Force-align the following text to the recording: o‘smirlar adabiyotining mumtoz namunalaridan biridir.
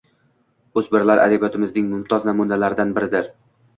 o‘smirlar 0.81 1.21
adabiyotining 1.25 1.85
mumtoz 1.93 2.27
namunalaridan 2.31 2.97
biridir. 2.97 3.29